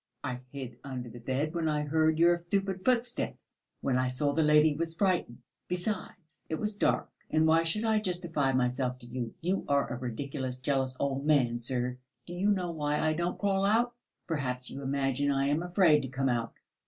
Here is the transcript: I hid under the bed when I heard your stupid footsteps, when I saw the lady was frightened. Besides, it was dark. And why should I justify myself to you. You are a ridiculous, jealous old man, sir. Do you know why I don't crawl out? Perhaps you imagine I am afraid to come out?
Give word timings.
I 0.23 0.39
hid 0.51 0.79
under 0.83 1.09
the 1.11 1.19
bed 1.19 1.53
when 1.53 1.69
I 1.69 1.83
heard 1.83 2.17
your 2.17 2.43
stupid 2.47 2.83
footsteps, 2.83 3.55
when 3.81 3.99
I 3.99 4.07
saw 4.07 4.33
the 4.33 4.41
lady 4.41 4.73
was 4.73 4.95
frightened. 4.95 5.43
Besides, 5.67 6.43
it 6.49 6.55
was 6.55 6.73
dark. 6.73 7.11
And 7.29 7.45
why 7.45 7.61
should 7.61 7.85
I 7.85 7.99
justify 7.99 8.51
myself 8.51 8.97
to 8.97 9.05
you. 9.05 9.35
You 9.41 9.63
are 9.67 9.87
a 9.93 9.99
ridiculous, 9.99 10.57
jealous 10.57 10.97
old 10.99 11.23
man, 11.27 11.59
sir. 11.59 11.99
Do 12.25 12.33
you 12.33 12.49
know 12.49 12.71
why 12.71 12.99
I 12.99 13.13
don't 13.13 13.37
crawl 13.37 13.63
out? 13.63 13.93
Perhaps 14.25 14.71
you 14.71 14.81
imagine 14.81 15.29
I 15.29 15.45
am 15.49 15.61
afraid 15.61 16.01
to 16.01 16.07
come 16.07 16.29
out? 16.29 16.53